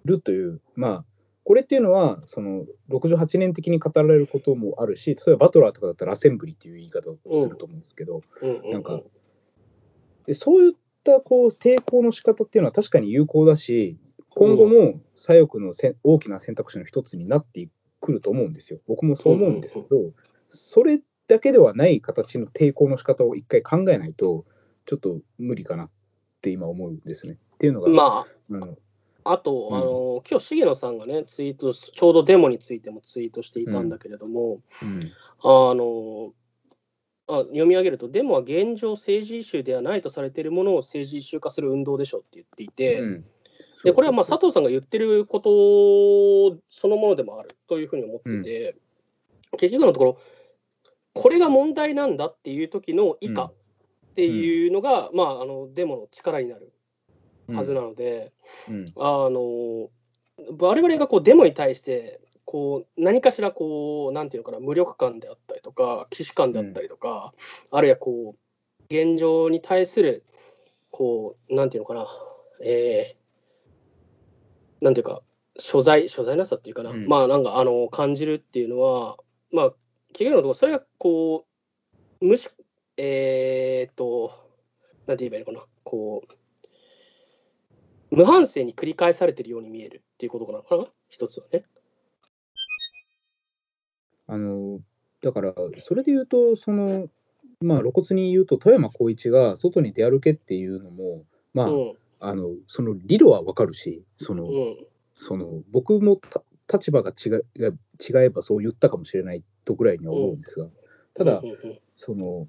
[0.05, 1.05] るという、まあ、
[1.43, 8.99] これっていうのは、その68年的に語られることもあるし、例えばバトラーとかだったらアセンブリっていう言い方をすると思うんですけど、うんうんうんなんか
[10.25, 10.73] でそういっ
[11.03, 13.97] たこう抵抗の仕方っていうのは確かに有効だし、
[14.29, 17.67] 今後も左翼のせん大きな選択肢の一つになって
[17.99, 18.79] くると思うんですよ。
[18.87, 20.11] 僕もそう思うんですけど、
[20.49, 24.45] それだけではない形の抵抗の仕方を一回考えないと、
[24.85, 25.89] ちょっと無理かなっ
[26.41, 27.37] て今思うんですね。
[27.55, 28.77] っていうのが、まあの
[29.23, 29.75] あ、あと、うん。
[29.75, 35.11] あの今日重野さんがね、ツイート、ちょうどデモについてもツイートしていたんだけれども、うん。
[35.43, 36.33] あの
[37.27, 43.25] あ読み上げると、デモは現状政治イシューではないとされているものを政治イシュー化する運動でしょって言っていて、うん。
[43.83, 48.75] でこれはまあ佐藤さんが言ってることそのものでもあるというふうに思ってて、
[49.57, 50.17] 結局のところ、
[51.13, 53.53] これが問題なんだっていう時の以下っ
[54.15, 56.73] ていうのが、まあ、あのデモの力になる
[57.53, 58.31] はずなので、
[58.69, 58.93] うん。
[58.97, 59.89] あの
[60.59, 67.33] 我々がこうデモに対してこう何かしらこうなんていうのかな無力感であったりとか既視感であったりとか、
[67.71, 70.25] あるいはこう現状に対する
[70.89, 72.07] こうなんていうのかな
[72.63, 75.21] えー、なんていうか
[75.57, 77.07] 所在所在なさっていうかな、うん。
[77.07, 79.17] まあなんかあの感じるっていうのは
[79.51, 79.73] まあ
[80.13, 81.45] 結局のところそれがこ
[82.21, 82.49] う無視
[82.97, 84.31] えー、っと
[85.07, 86.33] なんて言えばいいのかなこう
[88.11, 90.85] 無反省に繰り返されてるように見えるっていうことなのかな？
[91.09, 91.63] 一つはね。
[94.27, 94.79] あの
[95.23, 97.09] だから、それで言うと、その、
[97.61, 101.93] まあ、露骨に言うと、富山光一が外に出歩けっていうのも、まあ、うん。
[102.23, 104.77] あのその理路はわかるし、その、うん。
[105.13, 110.67] その僕もた立場が違違えばそう言ったかもしれないとぐらいには思うんですが、
[111.13, 111.79] ただう、んうん。
[111.97, 112.47] その、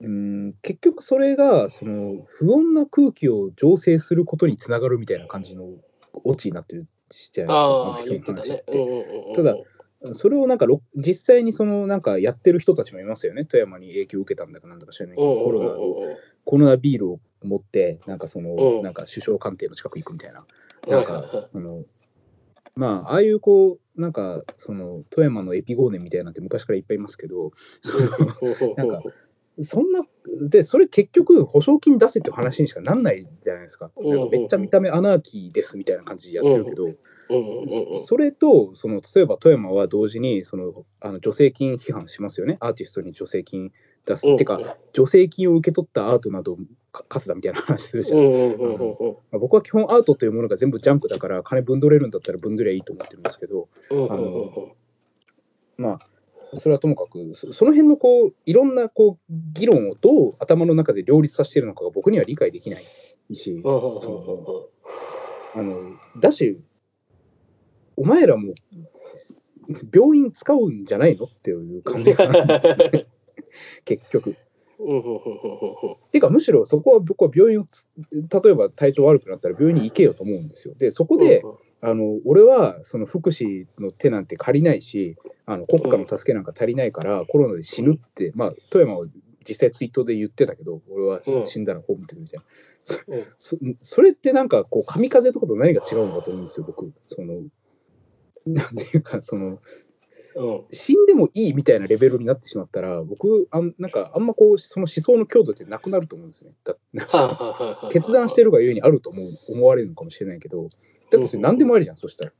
[0.00, 5.68] うーん、結局それが、その、不穏な空気を醸成することにつながるみたいな感じの
[6.24, 8.64] オチになってるじゃないですか、あ言ってたね。
[9.36, 9.54] ただ
[10.12, 13.46] それをなんかろ実際にそのなんかやってる人たちもいますよね。
[13.46, 20.44] 富山に影響を受けたんだかなんだか知らないけど、うんうんコロナうんうんコロナビールを持って、なんかその、うんなんか首相官邸の近く行くみたいな。
[20.86, 21.84] うんなんか、その
[22.76, 29.02] まあ、ああいうこう、なんかその富山のエピゴーネンみたいなのって昔からいっぱいいますけど、そのなんか
[29.62, 30.00] そんな、
[30.48, 33.90] で、それ結局、保証金出せっていう話にしかなんないじゃないですか。
[33.96, 36.88] うんなんかめっちゃ見た目アナーキーですみたいな感じでやってるけど、
[38.04, 43.70] それと、その例えば富山は同時にそのあの助成金批判しますよね、アーティストに助成金
[44.06, 44.26] 出す。
[44.26, 44.58] うんてか、
[44.92, 46.58] 助成金を受け取ったアートなどを
[46.92, 49.38] か貸すだみたいな話するじゃん。
[49.38, 54.74] 僕は基本アートというものが全部ジャンクだから、金分取れるんだったら分取りゃいいと思ってるんですけど、うんあの
[55.76, 55.98] まあ、
[56.58, 66.58] それはともかく、そその辺のこういろんなこう議論をどう頭の中で両立させているのかが僕には理解できないし、あのだし、
[67.96, 68.54] お前らも
[69.92, 73.06] 病院使うんじゃないのっていう感じがあるんですよね。
[73.84, 74.36] 結局。
[76.10, 80.74] ていうか、むしろそこは僕は病院をつ、例えば体調悪くなったら病院に行けよと思うんですよ。
[80.74, 81.42] で、そこで、
[81.84, 89.06] あの俺はその福祉の手なんて借りないし、あの国家の助けなんか足りないから、コロナで死ぬって、まあ、富山は
[89.46, 92.42] 実際ツイートで言ってたけど、俺はうん死んだら葬ってくるみたい
[93.08, 93.16] な。
[93.16, 96.90] うんそそれってなんかこう神風とかと何が違うのかと思うんですよ、僕。
[97.06, 97.42] その
[98.46, 99.58] なんていうか、その
[100.36, 100.64] うん。
[100.72, 106.52] 死んでもいいみたいなレベルになってしまったら、僕、あんなんかあんまこう、その思想の強度ってなくなると思うんですね。
[106.64, 106.76] だ
[107.90, 110.70] 決断してるがゆえにあると思う思われるのかもしれないけど、
[111.10, 112.32] だってそれ何でもありじゃん、そしたら。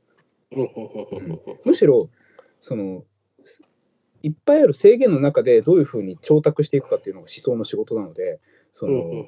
[0.51, 2.09] うんうんうんうんむしろ、
[2.61, 3.03] その、
[4.23, 8.39] いっぱいある制限の中でどういうふうに調達していくかっていうのが思想の仕事なので、
[8.71, 9.19] その、うんうんうんう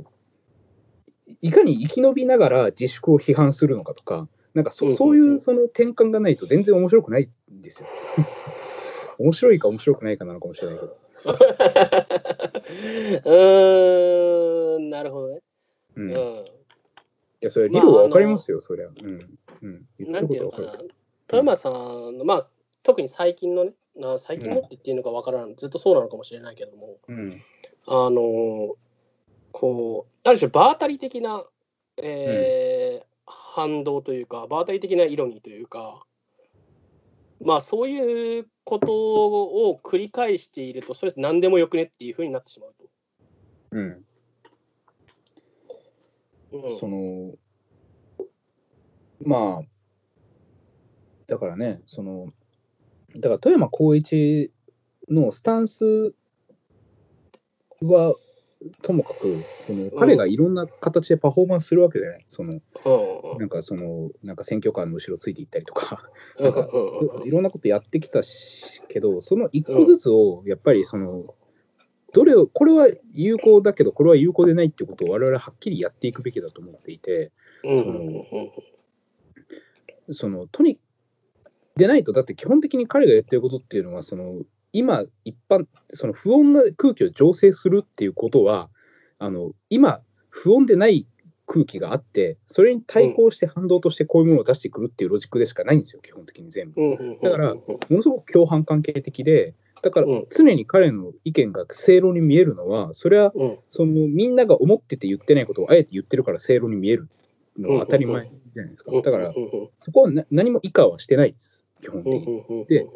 [0.00, 7.88] んこう、いかに生き延びながら自粛を批判するのかとか、なんかそ,、うんうんうんそういうその転換がないと全然面白くないんですよ。
[9.18, 10.96] 面白いか面白くないかなのかもしれないけど。
[13.24, 15.42] うーん、なるほどね。
[15.96, 16.00] う。
[16.00, 16.12] うんん。
[16.12, 16.14] い
[17.40, 18.88] や、それ、理論はわかりますよ、そりゃ。
[18.88, 19.38] うん。
[19.62, 20.12] うん。
[20.12, 20.72] なるんていうのかな。
[21.26, 22.48] 富山さんの、まあ、
[22.82, 27.40] 特に最近のね、な最近のって言っていいのかわからん、ずっとそうなのかもしれないけども、うん。
[27.86, 28.74] あのー
[29.52, 31.44] こう、ある種、場当たり的な、
[31.96, 36.04] えー反動というか、場当たり的なイロニーというか、
[37.42, 42.84] まあ、そういうことを繰り返していると、それって何でもよくねっていうふうになってしまうと。
[43.72, 44.04] うん。
[46.52, 46.78] うん。
[46.78, 47.32] その、
[49.24, 49.62] まあ、
[51.26, 52.26] だからね、その、
[53.16, 54.52] だから富山光一
[55.08, 56.14] のスタンス
[57.82, 58.14] は、
[58.82, 66.02] ともかく、その彼がいろんな形でパフォーマンスするわけでね、その、うんなんかその、なんか選挙カーの後ろついていったりとか、
[66.38, 66.44] うん。
[66.44, 71.34] なんかうんいろんなことやってきたしけど、その一個ずつを、やっぱりその、
[72.12, 77.30] どれを、これは有効だけど、これは有効でないってことを我々ははっきりやっていくべきだと思っていて、
[77.64, 78.06] うんうん
[80.08, 80.14] うん。
[80.14, 80.80] その、とに、
[81.76, 84.42] でないと、だって基本的に彼がやってることっていうのは、その、
[84.72, 88.70] 今、一般、その不穏な空気を醸成するっていうことは、
[89.18, 91.06] あの、今、不穏でない
[91.52, 96.80] 空気があって、それに対抗して反動としてこういうものを出してくるっていうロジックでしかないんですよ、基本的に全部。
[97.20, 107.08] だからものすごく共犯関係的で、だからうん常に彼の意見が正論に見えるのは、それはうんそのみんなが思ってて言ってないことをあえて言ってるから正論に見える
[107.58, 108.92] のは当たり前じゃないですか。
[108.92, 109.32] だから
[109.80, 112.66] そこはな何も以下はしてないです、基本的うんに。
[112.66, 112.86] で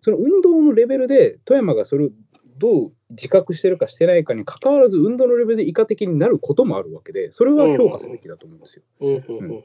[0.00, 2.10] その運動のレベルで富山がそれを
[2.56, 8.82] どう自覚してるかしてないかに関わらず、運動のレベルで以下的になることもあるわけで、それは評価すべきだと思うんですよ。
[9.00, 9.64] うんうんうんうん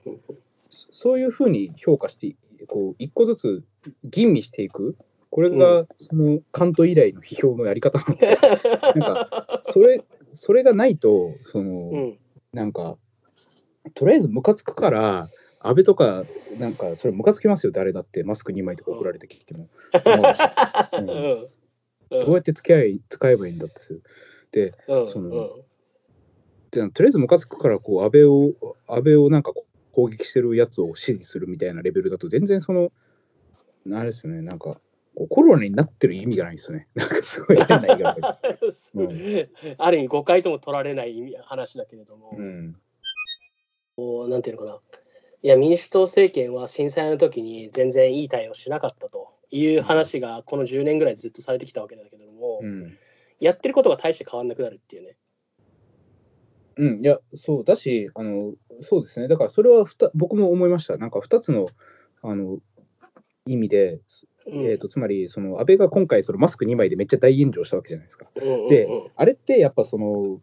[0.69, 2.35] そそういうふうに評価して、
[2.67, 3.63] こう一個ずつ
[4.03, 4.95] 吟味していく、
[5.29, 8.37] これがそのカント以来の批評のやり方なんで、
[8.95, 10.03] なんかそれ
[10.33, 12.17] それがないと、その、うん。
[12.53, 12.97] なんか、
[13.93, 15.27] とりあえずムカつくから、
[15.59, 16.23] 安倍とか、
[16.59, 19.69] なんか、それムカつきますよ、誰だって、マスク2枚とか送られてきても。
[20.99, 21.47] うん
[22.13, 24.01] どうやって付き合い使えばいいんだってす。
[24.51, 25.31] で、うんその
[26.71, 28.53] でとりあえずムカつくから、こう、安倍を、
[28.87, 29.53] 安倍をなんか
[29.91, 32.91] 攻撃してるやつを支持するみたいなレベルだと、全然その、
[33.91, 34.81] あれですよね、なんか、
[35.29, 36.87] コロナになってる意味がないですよね。
[36.95, 38.21] なんかすごい変な言い方で。
[39.43, 42.75] う ある意味誤解とも取られない意味話だけれども、うん。
[44.29, 44.79] なんていうのかな
[45.43, 52.97] いや民主党政権は震災の時に全然いい対応しなかったという話がこの10年ぐらいずっとされてきたわけだけれども、うん。
[53.39, 55.15] やってることが大して変わんなくなるっていうね。
[56.75, 59.27] うん、いや、そうだし、あの、そうですね。
[59.27, 60.97] だから、それはふた僕も思いました。
[60.97, 61.67] なんか、2つの、
[62.23, 62.57] あの、
[63.45, 63.99] 意味で、
[64.47, 68.25] うんえー、とつまり、その、安倍が今回、そのマスク2枚でめっちゃ大炎上したわけじゃないですか。
[68.35, 70.41] うんうんうんで、あれってやっぱその、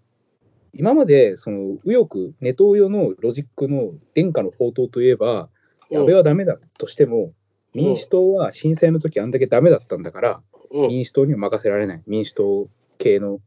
[0.73, 5.49] 今まで、その、右翼、ネトウヨのロジックの殿下の宝刀といえば、
[5.91, 7.33] 安倍はダメだとしても、
[7.75, 10.31] 民主党は震災の時あんだけダメだったんだから、
[10.73, 12.03] うん民主党には任せられない。
[12.07, 13.41] 民主党系の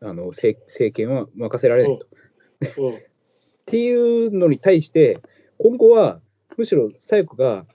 [0.00, 2.06] あの政政権は任せられないと。
[2.82, 2.94] うん
[3.70, 5.20] っていうのに対して、
[5.58, 6.20] 今後は
[6.56, 7.66] むしろ左翼が、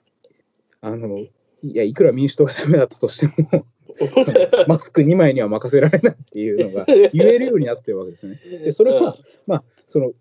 [0.82, 1.30] あの、い
[1.64, 3.66] や、いくら民主党がダメだったとしても、
[4.68, 8.38] マスク2枚には任せられないっていうのが 言えるようになってるわけですね。
[8.66, 9.16] でそれは、
[9.48, 10.12] まあ、その、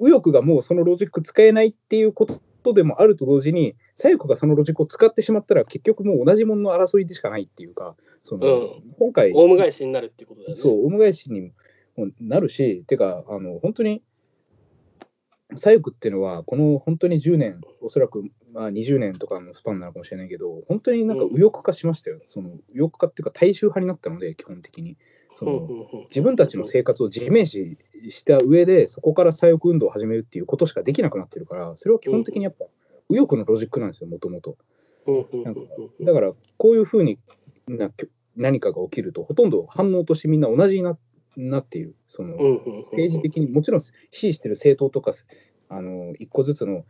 [0.00, 2.40] 右翼がもうそのロジック使えないっていうこと
[2.74, 10.56] でもあると同時に、左翼がそのロジックを使ってしまったら、結局もう同じものの争いでしかないっていうか、その、うん今回、オウム返しになるっていうことだよね。
[10.56, 11.52] そう、オウム返しに
[11.96, 14.02] もなるし、てか、あの本当に
[15.56, 22.20] 左翼っていうのは、この本当に10年、おそらくまあ20年とかのスパンなのかもしれないけど、本当になんか右翼化しましたよ。
[22.24, 24.96] その右翼化っていうか、大衆派になったので、基本的に。
[25.34, 25.68] その
[26.08, 27.78] 自分たちの生活を自明視
[28.08, 32.66] した上で、そこから左翼運動を始めるっていうことしかできなくなってるから、それは基本的にやっぱ
[33.08, 34.56] 右翼のロジックなんですよ、もともと。
[36.00, 37.18] だから、こういうふうに
[37.66, 37.90] な
[38.36, 40.98] 何かが起きると、ほとんど反応としてみんな同じにな
[41.36, 41.94] なっている。
[42.08, 42.36] その
[42.90, 45.12] 政治的にもちろん支持してる政党とか
[45.68, 46.84] あの一個ずつの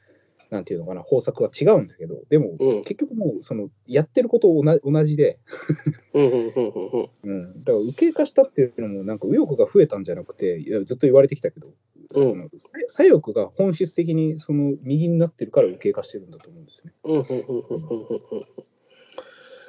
[0.51, 5.39] なんていうのかな方策は違うんだけどでも、うん結局もうそのやってること同じ同じで、
[6.13, 11.75] うんうんうんうんうんうん、だから右傾化したっていうのもなんか右翼が増えたんじゃなくていやずっと言われてきたけど、うん
[12.13, 16.93] その左左翼が本質的にその右になってるから右傾化してるんだと思うんですよね。
[17.05, 18.21] うんうんうんうんうんうん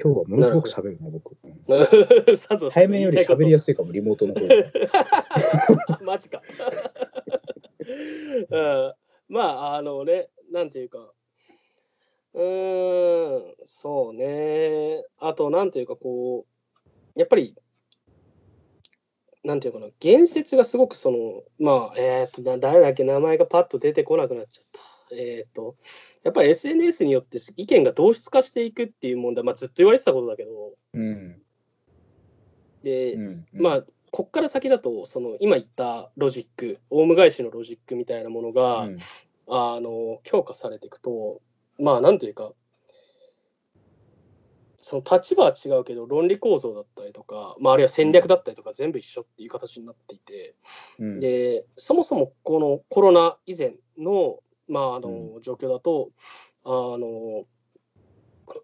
[0.03, 1.37] 今日はものすごく喋るな僕。
[2.35, 4.55] さぞ対面より喋りやすすいかもリモートの方が。
[4.55, 4.71] い。
[6.03, 6.41] マジか。
[8.49, 8.93] うん、
[9.29, 10.99] まああのねなんていうか
[12.33, 15.03] うーんそうね。
[15.19, 16.45] あとなんていうかこ
[17.15, 17.55] うやっぱり
[19.43, 24.81] なんていうかな言説がすごくそのまあえっ、とな誰だっけ名前がパッと出てこなくなっちゃった。
[25.13, 25.75] えっ、と
[26.23, 30.51] やっぱり SNS によって意見が同質化していくっていう問題、まあ、ずっと言われてたことだけど。
[30.93, 31.41] うん。
[32.83, 33.45] で、うん。
[33.53, 38.97] まあこっから先だとその今言ったロジックオウム返しのロジックみたいなものが、うん
[39.47, 41.41] あの強化されていくと
[41.79, 42.51] まあなんというか
[44.81, 50.55] その立場は違うけど論理構造だったりとか、まあ、あるいは戦略だったりとか全部一緒っていう形になっていて、
[50.97, 51.19] うん。
[51.19, 56.09] でそもそもこのコロナ以前の,、まあ、あの状況だと
[56.65, 57.43] あの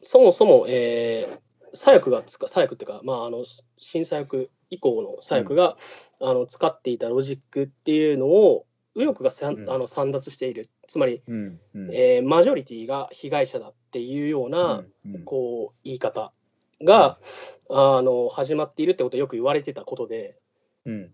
[0.02, 3.44] そもそも、えー左翼がつか左翼っていうか、まあ、あの
[3.78, 5.76] 新左翼以降の左翼が、
[6.22, 8.66] あの使っていたロジックっていうのを
[8.98, 9.70] 右翼がさんうん。
[9.70, 10.68] あの散奪している。
[10.88, 11.89] つまり、うんうん。
[11.93, 15.24] えーマジョリティが被害者だっていうような、うんうん。
[15.24, 16.34] こう言い方
[16.84, 17.20] が、
[17.70, 20.38] あの始まっているってことはよく言われてたことで。
[20.86, 21.12] うん。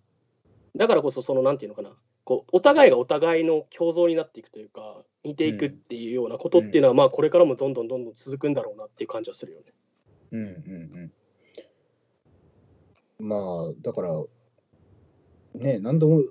[0.76, 1.96] だからこそそのなんていうのかな。
[2.26, 9.66] こうお互いがお互いの共存になっていくというか似ていくっていうようなことっていうのは、まあこれからもどんどんどんどん続くんだろうなっていう感じはするよね。
[10.32, 11.12] うんうん
[13.20, 13.28] うん。
[13.28, 13.36] ま
[13.70, 14.24] あだから
[15.56, 16.22] ね何度も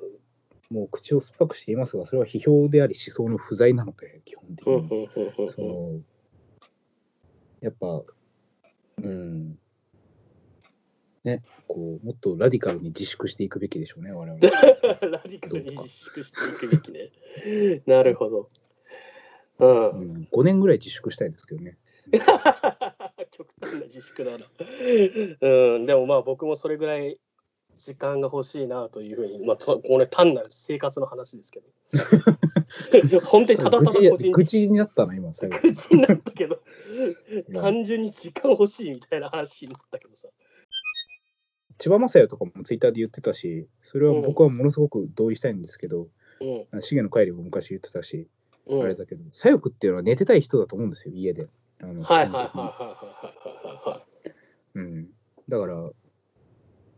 [0.73, 5.09] もう口を酸っぱくして言いますがそれは批評であり思想の不在なので基本的に。
[5.55, 6.01] その
[7.61, 8.03] やっぱ
[9.03, 9.59] うん
[11.25, 14.41] ねこうもっとラディカルに自粛していくべきでしょうね我々。
[14.41, 17.11] ラディカルに自粛していくべきね。
[17.87, 18.51] なるほど。
[19.59, 20.19] うんう。
[20.21, 21.79] ん、5年ぐらい自粛したいですけどね。
[23.31, 24.47] 極端な自粛だな。
[25.41, 27.19] うん、でもまあ僕もそれぐらい
[27.77, 31.67] 時間が欲しいなというふうに、まあ、とこれ単なる生活の話ですけど。
[33.25, 35.59] 本当にただただ愚痴個人愚痴になったな今最後。
[35.59, 36.63] 口になったけど、
[37.51, 40.29] や単純に時間欲しいみたいな話になったけどさ。
[41.79, 46.09] 千葉雅也とかもツイッターで言ってたしそれは僕はものすごく同意したいんですけど、
[46.41, 46.81] うん。
[46.81, 48.29] 重野帰りも昔言ってたし、
[48.67, 51.49] うん、あれだけど左翼っていうのは寝てたい人だと思うんですよ家で。
[51.81, 52.49] はいはいはいはいはい
[53.67, 54.29] はいはい。
[54.75, 55.09] うん、
[55.49, 55.91] だから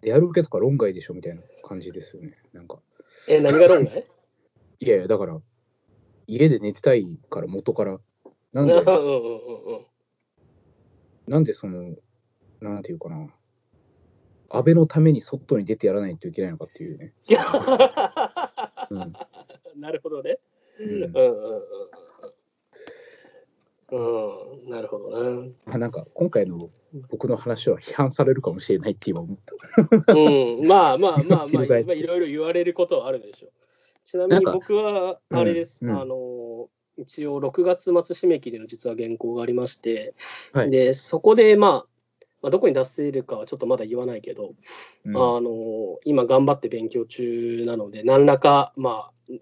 [0.05, 2.37] やる受けとか論外でしょみたいな感じですよね。
[2.53, 2.79] なんか。
[3.29, 4.07] え、何が論外？
[4.81, 5.41] いやいやだから
[6.27, 8.01] 家で寝てたいから元から。
[8.53, 8.75] なんで？
[11.27, 11.97] なんでその
[12.61, 13.29] なんていうかな。
[14.51, 17.13] 安倍のために外に出てやらないといけないのかっていうね。
[18.91, 19.13] うん。
[19.81, 20.39] なるほどね。
[20.79, 21.63] うんうんうんうん
[23.91, 24.63] うん。
[24.65, 25.49] うん、なるほどな。
[25.67, 26.71] まあ、なんか今回の
[27.11, 30.13] 僕の話は批判されるかもしれないって今思った。
[30.13, 33.53] うん、まあまあまあまあ、まあいろいろ言われることはあるでしょう。
[34.05, 35.85] ちなみに僕はあれです。
[35.85, 40.15] うんうんあの一応6月末締め切りの実は原稿がありまして、
[40.53, 41.71] はいでそこで、まあ、
[42.41, 44.55] まあどこに出せるかはちょっとまだ言わないけど、
[45.05, 49.33] うんあの今頑張って勉強中なので何らかまあ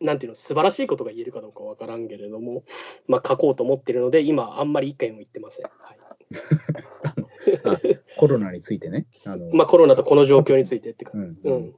[0.00, 2.64] なんていうの素晴らしいことが言えるかどうかわからんけれども、
[3.06, 5.64] まあ、書こうと思ってるので今あんまり意見を言ってません。
[5.64, 5.98] はい
[7.64, 7.78] あ
[8.18, 9.06] コロナについてね。
[9.26, 11.12] あ のまあ、コロナとこの状況についてってか。
[11.14, 11.74] うんううんん、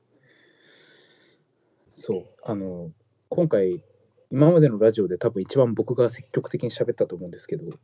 [1.90, 2.90] そうあの
[3.28, 3.82] 今回
[4.30, 7.78] 今までのラジオで多分一番僕が積極的に喋ったと思うんですけど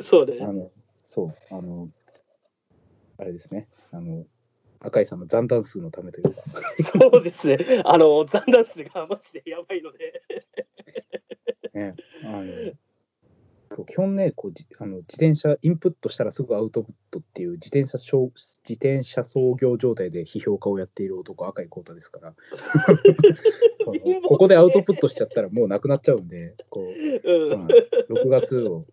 [0.00, 0.38] そうね。
[0.40, 0.70] あの
[1.06, 1.88] そうあの
[3.18, 4.24] あれですねあの
[4.84, 6.42] 赤井さんの残弾数のためというか
[6.80, 7.82] そうですね。
[7.84, 10.22] あの、残弾数がマジでやばいので。
[11.74, 12.72] ねあの
[13.86, 22.34] 基本ねこうじあの自転車インプットしたらすぐアウトプットっていう自転車商自転車操業状態で批評家をやっている男赤井浩太ですから
[24.28, 27.68] ここでアウトプットしちゃったらもうなくなっちゃうんでこううんまあ、
[28.12, 28.84] 6月を、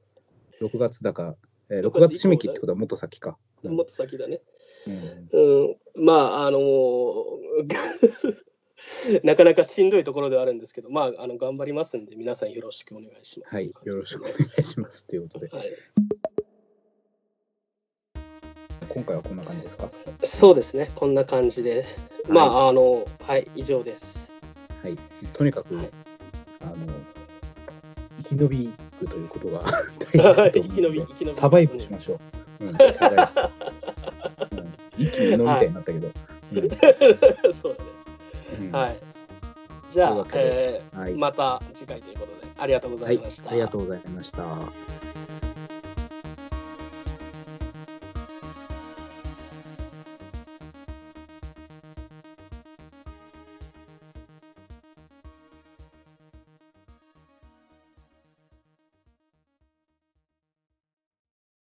[0.62, 1.36] 6月だか、
[1.70, 3.38] えー、6月締め切りってことはもっと先か。
[3.64, 4.42] うんもっと先だね。
[4.90, 5.32] うん。
[5.32, 6.60] うん、まあ、あの
[9.24, 13.56] なかなかしんどいところではあるんですけど、まあ、あの頑張りますんで、皆さんよろしくお願いします。
[13.56, 15.06] はい、よろしくお願いします。
[15.06, 15.74] ということで、はい、
[18.90, 19.90] 今回はこんな感じですか？
[20.24, 21.86] そうですね、こんな感じで、
[22.28, 24.34] まあ、あの、はい、以上です。
[24.82, 24.96] はい、
[25.34, 25.90] とにかく、はい。
[26.62, 26.76] あの、
[28.24, 29.62] 生き延びるということが
[30.14, 31.34] 大事だと思うので 生き延び生き延び。
[31.34, 32.20] サバイブしましょ
[32.62, 32.66] う。
[32.66, 33.18] うん、サバイブ。
[33.42, 33.46] う
[33.96, 33.99] ん
[35.00, 36.12] 一気に飲みたいになったけど。
[37.54, 38.72] そうだね。
[38.72, 39.00] はい。
[39.90, 43.50] じゃあえーはいまた次回ということで、ありがとうござはいいました。
[43.50, 44.44] ありがとうございました。